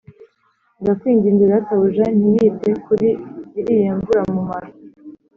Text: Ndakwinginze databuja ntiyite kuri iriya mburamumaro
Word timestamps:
Ndakwinginze 0.81 1.43
databuja 1.53 2.05
ntiyite 2.17 2.69
kuri 2.85 3.09
iriya 3.59 3.93
mburamumaro 3.99 4.69